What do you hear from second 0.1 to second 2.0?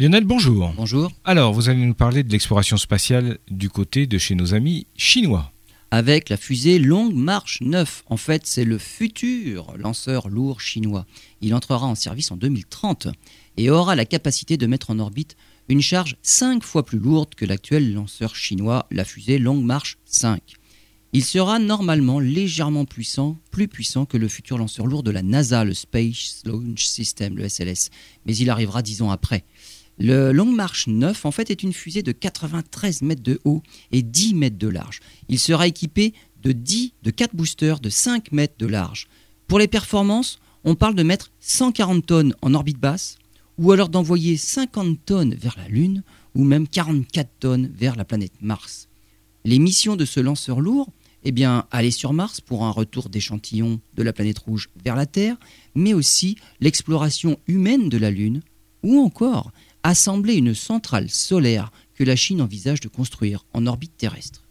bonjour. Bonjour. Alors, vous allez nous